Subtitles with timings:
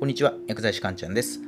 [0.00, 1.40] こんにちは、薬剤師かんちゃんです。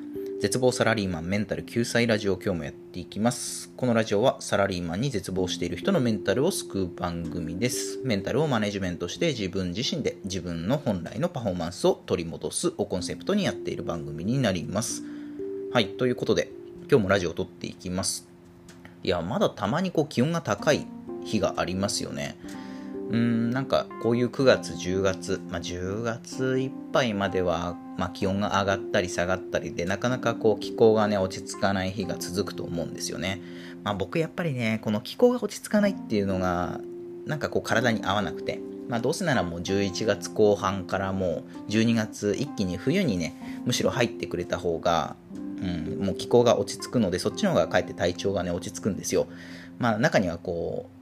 [0.42, 3.70] 絶望サラリーマンメンタル救済ラジオ今日もやっていきます。
[3.78, 7.98] このラジオはサラリーマンに絶望している人のメンタルを救う番組です。
[8.04, 15.02] メンタルをマネジメントして自分自身で自分の本来のパフォーマンスを取り戻すをコンセプトにやっている番組になります。
[15.72, 16.50] はい、ということで
[16.90, 18.28] 今日もラジオを撮っていきます。
[19.02, 20.86] いや、まだたまにこう気温が高い
[21.24, 22.36] 日がありますよね。
[23.12, 33.42] うんなんかこういう9月10月、まあ、10月いっぱいまでは、まあ、気温が上がったり下がったりでなかなかこう気候がね落ち着かない日が続くと思うんですよね、
[33.84, 36.80] まあ、僕やっぱりねこの気候が落ち着かないっていうのが
[37.26, 49.28] なんかこう体に合わなくてまあ、どうせならもう11月後半からもう12月一気に冬にねむしろ入ってくれた方が、うん、もう気候が落ち着くのでそっちの方がかえって体調がね落ち着くんですよ。
[49.78, 50.90] まあ、中にはこ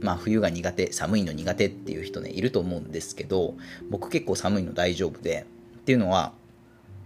[0.00, 3.54] まあ、冬が苦手寒いの苦手っていう人ねいると思うんですけど
[3.90, 5.46] 僕結構寒いの大丈夫で
[5.78, 6.32] っていうのは、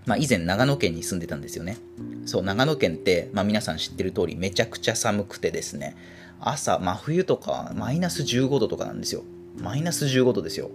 [0.06, 1.76] まあ、以前長野県に住んでたんですよね。
[2.26, 5.96] そう長野県って、まあ、皆さん知ってる通りめちゃくちゃ寒くてですね
[6.40, 9.22] 朝真冬とかマイナス15度とかなんですよ。
[9.58, 10.70] マイナス15度ですよ。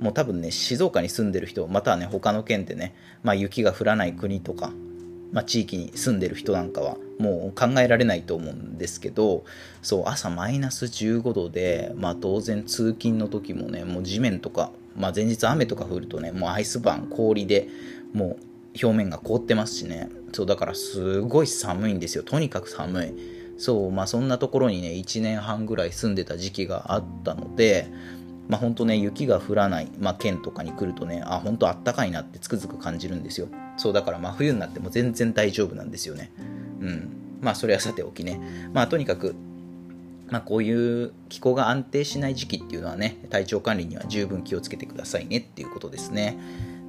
[0.00, 4.72] もう多分ね静岡に住んでる人またはね他の県でね、まあ、雪が降らない国とか
[5.32, 9.44] まあ、地域に住んでる人なんかはもう考えられないと思うんですけど
[9.80, 17.68] そう朝マイナス15度で、まあ、当然通勤の時もねもう地面とか、まあ、前日雨とか降るとねもうアイスバーン氷で
[18.12, 20.08] もう表面が凍ってますしね。
[20.32, 22.24] そうだからすごい寒いんですよ。
[22.24, 23.42] とにかく寒い。
[23.58, 27.86] そうまあそんなところにね1年半ぐらい住んでた時期があったので
[28.48, 33.48] まあ本当ね雪が降らない、まあ、県とかに来るとねあ本当あったかいなってつくづく感じるんですよ。
[33.76, 36.30] そうだからまあ冬になっても全然大丈夫なんですよね。
[36.80, 37.08] うん。
[37.40, 38.40] まあそれはさておきね。
[38.72, 39.34] まあとにかく
[40.30, 46.38] まあ、こういう気候が安定しない時期っていうのはね体調管理には十分気をつけてくださいねっていうことですね。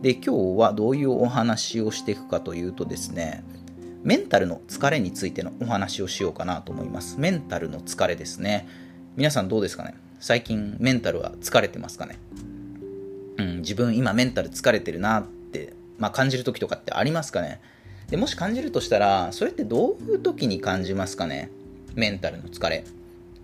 [0.02, 3.44] で今日はどういうお話をしていくかというとですね
[4.02, 7.20] メンタルの疲れについてのお話をしようかなと思います。
[7.20, 8.65] メンタルの疲れですね。
[9.17, 9.94] 皆さんどうですかね？
[10.21, 12.17] 最近メンタルは疲れてますかね？
[13.39, 17.61] うん、自分今メンタル疲れてるなってまあ、感じる時とかってありますかね？
[18.09, 21.49] でもし感じるとしたらそれってどういう時に感じますかね？
[21.95, 22.83] メンタルの疲れ。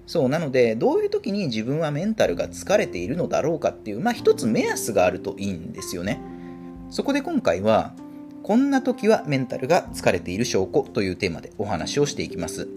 [0.05, 6.19] そうなのでどういう時に自分はメンタルが疲れているのだろうかっていうまあ一つ目安があるといいんですよね。
[6.89, 7.93] そこで今回は
[8.43, 12.67] こんな時はメンタルが疲れている証拠というテーマでお話をしていきます。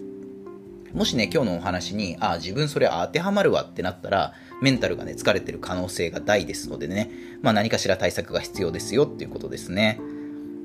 [0.93, 4.33] もしね今日のお話にああ自分それ当てはまるわってなったら
[4.63, 7.11] メンタルがね、疲れてる可能性が大ですのでね、
[7.41, 9.99] まあ何かしら対策が必要ですよっていうことですね。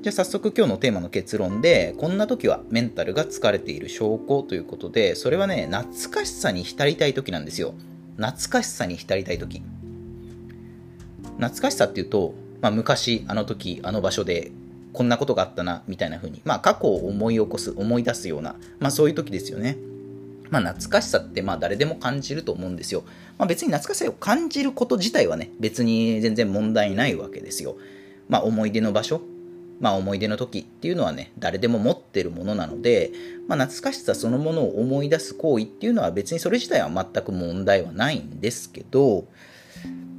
[0.01, 7.73] じゃあ早速今日のテーマの結論で、こんな時はメンタルが疲れている証拠ということで、それはね、懐かしさに浸りたい時なんですよ。
[8.15, 9.61] 懐かしさに浸りたい時。
[11.39, 14.51] 懐かしさっていうと、まあ、昔、あの時、あの場所で、
[14.93, 19.77] こんなことがあったな、みたいな風に、まあ、過去を思い起こす、思い出すような、まあ、そういう時ですよね。
[20.49, 23.03] まあ、懐かしさってまあ誰でも感じると思うんですよ。
[23.37, 27.77] まあ、別に懐かしさを感じること自体はね、別に全然問題ないわけですよ。
[28.27, 29.21] まあ、思い出の場所、
[29.79, 33.11] まあ、思い出の時っていうのはね、誰でも持ってるものなので、
[33.47, 39.27] まあ、懐かしさそのものを思い出す行為っていうのは別にそれ自体は全く問題はないんですけど、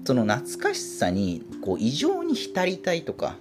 [0.04, 3.36] その懐かしさにこう異常に浸りたいとか、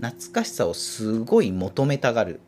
[0.00, 2.40] 懐かしさをすごい求めたがる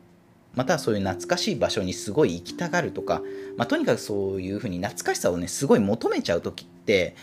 [0.55, 3.23] またはそういう懐かしい場所にすごい行きたがるとか、
[3.57, 7.17] まあ、とにかくそういうふうに懐かしさをねすごい求めちゃう時って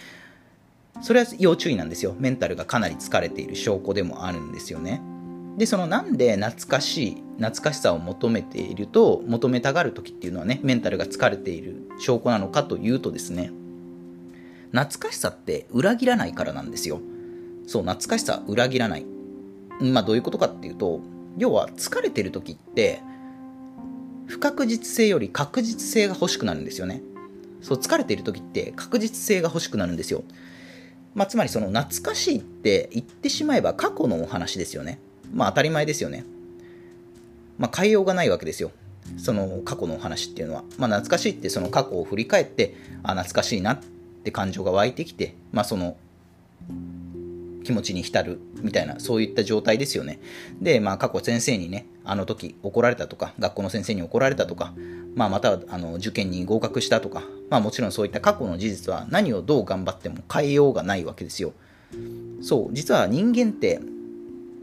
[1.01, 2.15] それは要注意なんですよ。
[2.19, 5.01] メンタルがかなり疲れている証拠でもあるんですよね。
[5.57, 13.51] でそのなんで懐かしい懐かしさを求めていると求めたがる時っていうのはねメンタルが疲れている証拠なのかというとですね
[14.71, 17.01] 懐かしさって裏切らないからなんですよ。
[17.67, 19.05] そう懐かしさ裏切らない。
[19.81, 21.01] まあどういうことかっていうと
[21.37, 23.01] 要は疲れてる時って
[24.29, 27.01] 不確実性より確実性が欲しくなるんですよね。
[27.61, 30.23] そう、疲れている時って確実性が欲しくなるんですよ。
[31.15, 34.99] まあ、つまりその懐かしいって言ってしまえば過去のお話ですよね。
[35.33, 36.23] まあ当たり前ですよね。
[37.57, 38.71] まあ変えようがないわけですよ。
[39.17, 40.63] その過去のお話っていうのは。
[40.77, 43.79] まあ懐かしいってその過去を振り返って、あ、懐かしいなっ
[44.23, 45.97] て感情が湧いてきて、まあその
[47.63, 50.19] 気持ちに浸るみたいな、そういった状態ですよね。
[50.61, 54.73] で、まあ、過去先生にね、あの時怒られたとか、学校の先生に怒られたとか、
[55.15, 61.53] まあ、またはあの受験に合格したとか、まあ、もちろんそういった過去の事実は何をどう頑張っても変えようがないわけですよ。
[62.41, 63.79] そう、実は人間って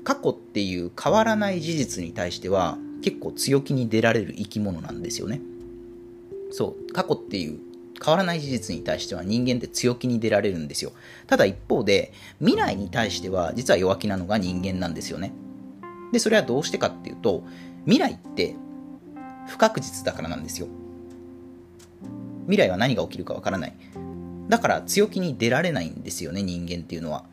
[0.04, 5.40] 過去っていう変わらない事実に対しては結構強気に出られる生き物なんですよね。
[6.52, 7.58] そう、過去っていう
[8.04, 10.92] 変わらない事実に対しては人間って強気に出られるんですよ。
[11.26, 15.32] ただ一方で、未来に対しては実は弱気なのが人間なんですよね。
[16.12, 17.44] で、それはどうしてかっていうと、
[17.84, 18.54] 未来って
[19.48, 20.68] 不確実だからなんですよ。
[22.44, 23.74] 未来は何が起きるかわからない。
[24.48, 27.24] だから強気に出られないんですよね、人間っていうのは。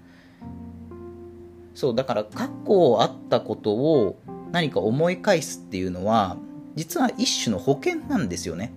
[1.76, 4.20] そう、だから過去あったことを
[4.52, 6.38] 何か思い返すっていうのは、
[6.76, 8.72] 実は一種の保険なんですよね。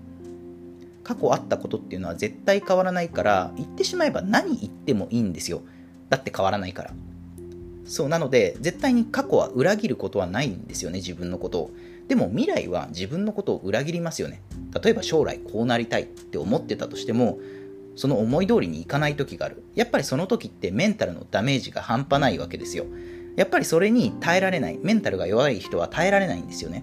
[1.06, 5.62] 過去あったことっていうのは絶対変わらないから、言ってしまえば何言ってもいいんですよ。
[6.08, 6.90] だって変わらないから。
[7.84, 11.70] そう、なので、絶対に過去は裏切ることはないんですよね、自分のことを。
[12.08, 14.42] でも未来は自分のことを裏切りますよね。
[14.82, 17.38] 例えば将来こうなりたいって思ってたとしても、
[17.94, 19.62] その思い通りにいかない時がある。
[19.76, 22.84] やっぱりその時ってメンタルのダメージが半端ないわけですよ。
[23.36, 24.78] やっぱりそれに耐えられない。
[24.82, 26.82] メンタルが弱い人は耐えられないんですよね。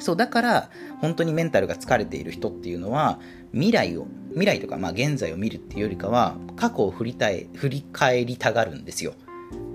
[0.00, 0.70] そう、だから、
[1.00, 3.20] 本当にメンタルが疲れている人っていうのは、
[3.52, 9.14] 未来を、未来とか、まあ現在を見るっていうよりかは、過去を振りたい、振り返りたがるんですよ。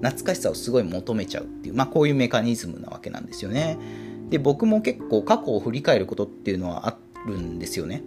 [0.02, 3.78] 懐かしさをすごい求めちゃうっていう、まあこういうメカニズムなわけなんですよね。
[4.30, 6.98] で、僕も結構過去を振り返ることっていうのはあ
[7.28, 8.04] るんですよね。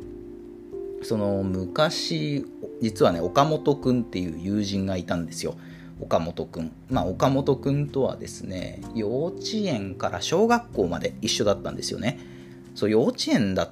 [1.03, 2.45] その昔、
[2.81, 5.57] 実はね、岡本くんっていう友人がいたんですよ。
[6.01, 6.73] 岡本くん。
[6.91, 12.19] まあ、岡本くんとはですね、幼稚園から小学校まで一緒だったんですよね。
[12.75, 13.71] そう、幼稚園だっ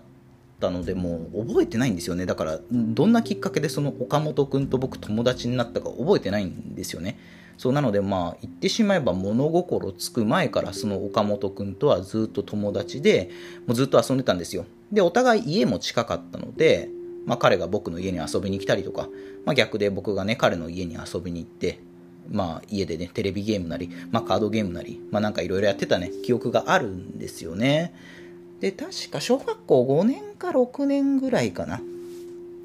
[0.60, 2.26] たので、もう覚えてないんですよね。
[2.26, 7.18] だから、どんなきっかけでその岡本くんと僕友達になったか覚えてないんですよね。
[7.58, 13.30] そうなのでまあ言ってしまえば物心つく前からその岡本君とはずっと友達で
[13.66, 16.90] もうずっと遊んでたんですよでお互い家も近かったので
[17.26, 19.08] まあ、彼が僕の家に遊びに来たりとか、
[19.44, 21.80] まあ、逆で僕がね、彼の家に遊びに行って、
[22.30, 27.94] まあ、家でね、テレビゲームなり、まあ、カードゲームなり、まあ、なんかいろいろやってたね、記憶があるんですよね。
[28.60, 31.80] で、確か小学校5年か6年ぐらいかな。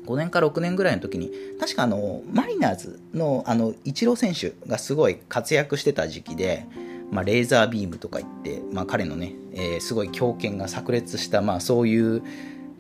[0.06, 6.66] 5年か6年ぐらいの時に、確かあの、マリナーズの、あの、イチロー選手がすごい活躍してた時期で、
[7.12, 12.24] まあ、レーザービームとか言って、まあ、彼のね、えー、すごい強肩が炸裂した、まあ、そういう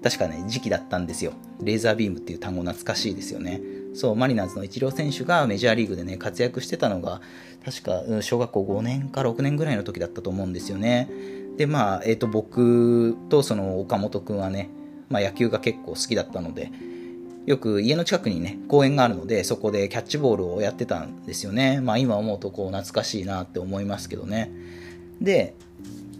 [0.03, 1.33] 確かね、時期だったんですよ。
[1.61, 3.61] レーザービームっていう単語懐かしいですよね。
[3.93, 7.21] そう、マリナーズのイチロー選手がメジャーリーグでね、活躍してたのが、
[7.63, 11.09] 確か小学校5年か6年ぐらいの時だったと思うんですよね。
[11.57, 14.69] で、まあ、えっ、ー、と、僕とその岡本くんはね、
[15.09, 16.71] まあ野球が結構好きだったので、
[17.45, 21.81] よく家の近くにね、公園があるので、そこでキャッチボールをやってたんですよね。
[21.81, 24.51] まあ今思うとこう懐かしいなって思いますけどね。
[25.19, 25.53] で、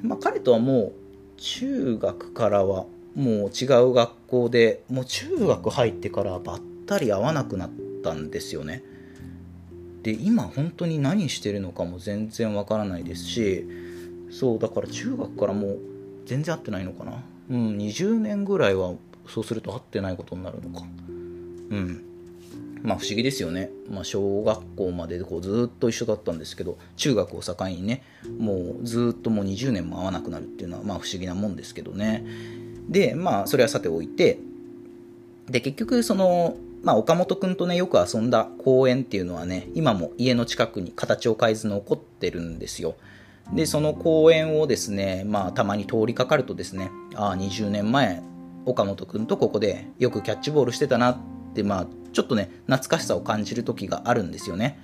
[0.01, 0.93] まあ彼とはもう
[1.37, 2.85] 中学からは
[3.15, 6.59] もう違う学校でもう中学入ってからば
[6.95, 7.69] ったり会わなくなっ
[8.03, 8.83] たんですよね
[10.03, 13.65] で今本当に何してるのかも全然わからないですし
[14.29, 15.79] そうだから中学からもう
[16.25, 18.93] 全然会ってないのかなうん20年ぐらいは
[19.27, 20.85] そうすると会ってないことになるのか
[21.69, 22.03] うん
[22.83, 23.69] まあ不思議ですよね。
[23.91, 28.01] まあ小学校までこうずっと一緒だったんですけど、中学を境にね、
[28.39, 32.25] もうずっともう20年も会わなくなるっていうのはまあ不思議なもんですけどね。
[32.89, 34.39] で、まあ、それはさておいて、
[35.49, 42.95] で、結局、その、まあ、岡本くんとね、よく遊んだ公園っていうのはね、今も家の近くに形を変えず残ってるんですよ。
[43.53, 48.23] で、その公園をですね、まあ、たまに通りかかるとですね、ああ、20年前、
[48.65, 51.17] 岡本くんとここでよくキャッチボールしてたなっ
[51.53, 54.79] て、まあ、ちょっとね、懐かしさを感じる時があるんですよね。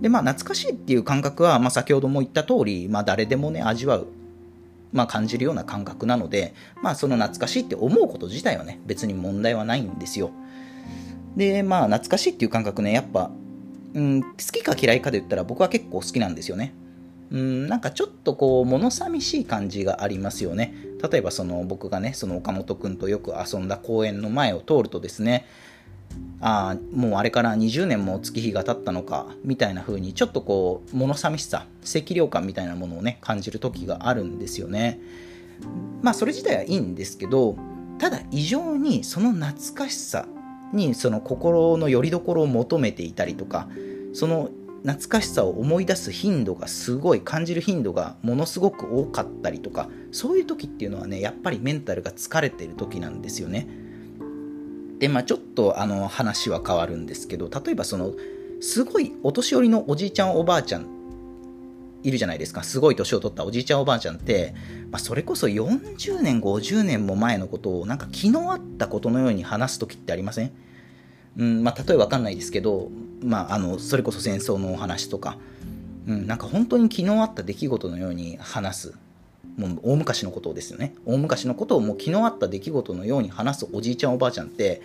[0.00, 4.06] で、まあ、懐かしいっていう感覚は、まあ、先ほども言った通り、まあ、誰でもね、味わう
[4.92, 10.30] まあ、感じるような感覚なので、まあ、その懐かしいって思うこと自体はね、別に問題はないんですよ。
[11.36, 13.30] で、まあ、懐かしいっていう感覚ね、やっぱ、
[13.94, 16.74] うん、好きか嫌いかで言ったら僕は結構好きなんですよね。
[17.30, 20.74] うん、なんかちょっとこう、物寂しい感じがありますよね。
[21.10, 25.46] 例えばその僕がね、その岡本くんとよく遊んだ公園の前を通るとですね、
[26.40, 35.00] ああもうあれから20年も月日が経ったのかみたいな風にちょっとこう物寂しさ赤涼感みたいなものをね感じる時があるんですよね
[36.02, 37.56] まあそれ自体はいいんですけど
[37.98, 40.26] ただ異常にその懐かしさ
[40.76, 43.68] にその心の拠り所を求めていたりとか
[44.12, 44.50] その
[44.84, 53.66] 懐かしさを思い出す頻度がすごい感じる頻度がものすごく多かったりとかそういう時っていうのはねやっぱりメンタルが疲れてる時なんですよね。
[55.00, 58.12] で、まあ、ちょっとあの話は変わるんですけど例えばその
[58.60, 60.86] すごいお年寄りのおじいちゃんおばあちゃん
[62.02, 62.62] いるじゃないですか。
[62.62, 64.54] すごい年を取ったおじいちゃんおばあちゃんって、
[64.92, 70.52] まあ、それこそ40年50年も前のことをなんか気のあったことのように話す時ってありません？
[71.38, 72.90] うんまあ、例えば分かんないですけど、
[73.22, 75.36] まあ、あのそれこそ戦争のお話とか、
[76.06, 78.94] うん、なんか本当に気のあった出来事のように話す。
[79.56, 80.94] もう大昔のことですよね。
[81.06, 84.82] 大昔のことをもう気のあった出来事のように話すおじいちゃんおばあちゃんって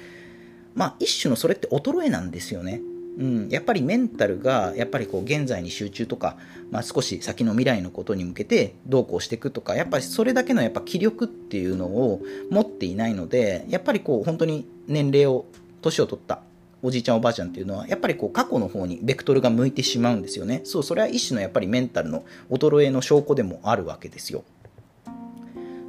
[0.76, 2.82] まあ一種のそれって衰えなんですよね。
[3.18, 6.38] うん、やっぱりメンタルがやっぱりこう現在に集中とか、
[6.72, 15.46] まあ、少し先の未来のことに向けてどうこうしていくとかやっぱりそれだけのやっぱ気力っていうのを持っていないのでやっぱりこう本当に年齢を
[15.82, 16.42] 年を取った
[16.84, 24.44] おじいちゃんおばあちゃんっていうのはやっぱりこう過去の方にベクトルが向いてしまうんですよねそうそれは一種のやっぱりメンタルの衰えの証拠でもあるわけですよ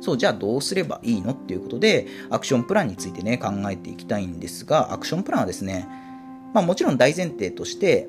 [0.02, 5.86] そう、じゃあどうすればいいのっていうことで、アクションプランについてね、考えていきたいんですが、アクションプランはですね、
[6.52, 8.08] まあもちろん大前提として、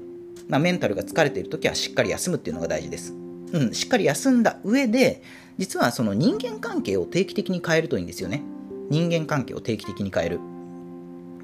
[0.50, 3.14] まあ、メンタルが疲れているときはしっかり休むっていうのが大事です。
[3.14, 5.22] うん、しっかり休んだ上で、
[5.60, 8.42] 実はその人間関係を定期的に変えるといいんですよね。
[8.90, 10.40] 人間関係を定期的に変える。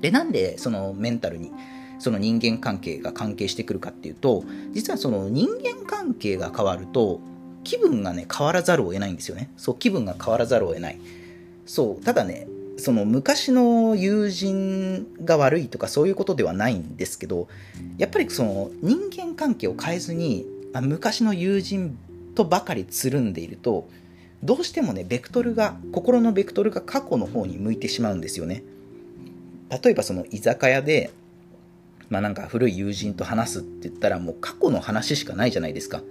[0.02, 1.52] で、なんでそのメンタルに
[2.00, 7.20] その人間関係が関係してくるかっていうと、実はその人間関係が変わると、
[7.64, 9.52] 気分がね、変わらざるを得ないんですよね。
[9.58, 11.00] そう、気分が変わらざるを得ない。
[11.66, 17.50] そう、ただね、その昔の友人が悪いとかそういうことではないんですけど、
[17.98, 21.98] やっぱりその人間関係を変えずに、昔の友人
[22.36, 23.90] とばかりつるんでいると、
[24.42, 28.64] どうしてもね、ベクトルが、心のベクトルが過去の方に向いてしまうんですよね。
[29.70, 31.12] 例えばその居酒屋で、
[32.10, 36.02] まあなんか古い友人と話すって言ったらもう過去の話しかないじゃないですか。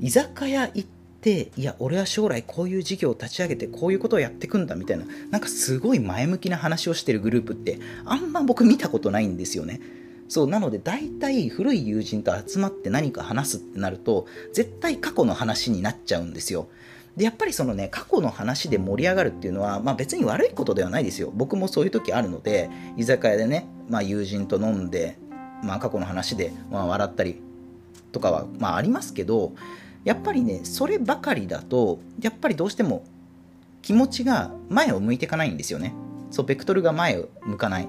[0.00, 0.84] 居酒屋行っ
[1.20, 9.80] ていや俺は将来こういう事業を立ち上げてこういうことをやっていくんだみたいななんかすごい前向きな話をしてるグループってあんま僕見たことないんですよね
[10.28, 16.66] そうなので大体古い友人と集まって何か話すってなると絶対過去の話になっちゃうんですよ
[17.16, 21.30] でやっぱりそのね過去の話で盛り上がるっていうのは、まあ、別に悪いことではないですよ。
[21.34, 25.18] 僕もそういう時あるので居酒屋でね、まあ、友人と飲んで、
[25.62, 27.40] まあ、過去の話で、まあ、笑ったり
[28.12, 29.52] とかは、まあ、ありますけど
[30.04, 33.04] やっぱりねそればかりだとやっぱりどうしても
[33.82, 35.94] 気持ちが前を向いていかないんですよね。
[36.30, 37.82] そうベクトルが前を向かない。
[37.82, 37.88] や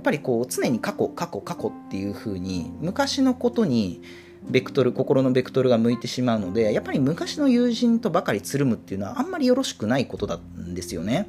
[0.00, 4.02] っぱりこう常に過去過去過去っていう風に昔のことに
[4.48, 11.28] ベクトル心のベクトルが向いてしまうのでやっぱり昔の友人とばかりつるむっていうのはあんまりよろしくないことなんですよね。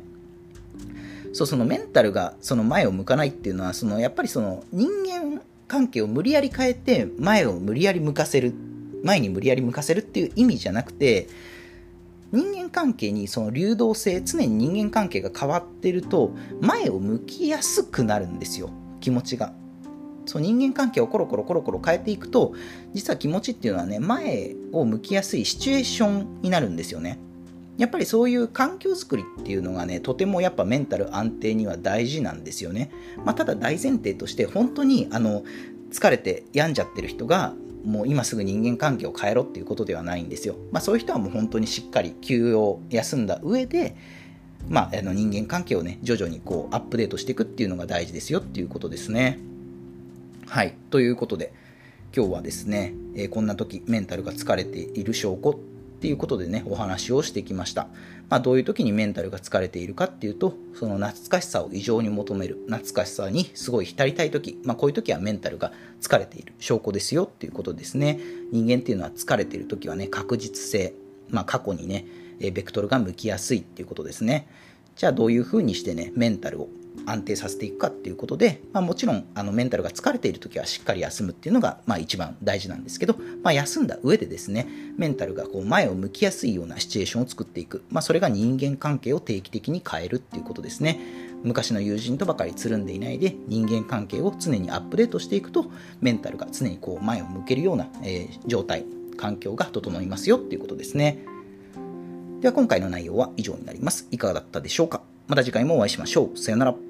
[1.34, 8.54] そうそのメンタルがその前を向かないっていうのはそのやっぱりその人間関係を無理やり変えて前を無理やり向かせる
[9.04, 11.28] 前に無理やり向かせるっていう意味じゃなくて
[12.32, 16.32] 人間関係にその流動性常に人間関係が変わってると
[16.62, 18.70] 前を向きやすくなるんですよ
[19.00, 19.54] 気持ちが。
[20.28, 22.54] そう人間関係をコロコロコロコロ変えていくと
[22.94, 27.20] 実は気持ちっていうのはね前を向きやすいシチュエーションになるんですよね
[27.78, 32.92] やっぱりそういう環境づくりっていうのがねとてもやっぱメンタル安定には大事なんですよね、
[33.24, 35.44] まあ、ただ大前提として本当にあの
[35.92, 37.54] 疲れて病んじゃってる人が
[37.86, 40.56] もう今すぐ人間関係を変えろっていうことではないんですよ。
[40.72, 43.96] まあ、そういう人はもう本当にしっかり休養休んだ上で、
[44.68, 49.40] まあ、あの人間関係をね、徐々にこうアップデートしていくっていうのが大事ですよっていうことですね。
[50.50, 50.76] はい。
[50.92, 51.52] ということで、
[52.16, 55.54] 今日はですね、えー、こんな時メンタルが疲れている証拠っ
[56.00, 57.90] ていうことでね、お話をしてきました。
[58.30, 68.18] まあ、どういう時にメンタルが疲れているかっていうと、その懐かしさを異常に求める、懐かしさにすごい浸りたい時、まあ、こういう時はメンタルが疲れている証拠ですよっていうことですね。
[68.54, 70.94] 人間っていうのは疲れている時はね、確実性、
[71.30, 72.06] まあ、過去にね、
[72.40, 74.48] ベクトルが向きやすいっていうことですね。
[74.96, 76.70] じゃあどういうふうにしてね、メンタルを
[77.06, 91.00] 安定させていくかっていうことで、まあ、もちろんあのメンタルが疲れている時はしっかり休むっていうのが、まあ、一番大事なんですけど、まあ、休んだ上でですねメンタルがこう前を向きやすいようなシチュエーションを作っていく、まあ、それが人間関係を定期的に変えるっていうことですね。
[91.44, 95.68] 昔の友人とばかりつるんでいないで人間関係を常にアップデートしていくと
[96.02, 98.86] メンタルが常にこう前を向けるような、えー、状態
[99.18, 101.20] 環境が整いますよっていうことですね。
[102.42, 104.08] では今回の内容は以上になります。
[104.12, 105.02] いかがだったでしょうか？
[105.28, 106.38] また次回もお会いしましょう。
[106.38, 106.87] さよなら。